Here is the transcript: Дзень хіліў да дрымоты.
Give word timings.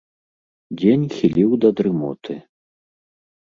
Дзень 0.79 1.03
хіліў 1.17 1.51
да 1.67 1.71
дрымоты. 1.81 2.39